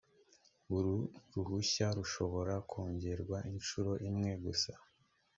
uru 0.75 0.95
ruhushya 1.33 1.87
rushobora 1.97 2.53
kongerwa 2.71 3.37
inshuro 3.53 3.91
imwe 4.09 4.31
gusa 4.43 4.73